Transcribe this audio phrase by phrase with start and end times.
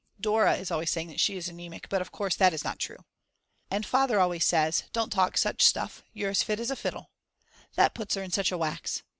[0.19, 3.05] Dora is always saying that she is anemic, but of course that is not true.
[3.69, 7.11] And Father always says "Don't talk such stuff, you're as fit as a fiddle."
[7.75, 9.03] That puts her in such a wax.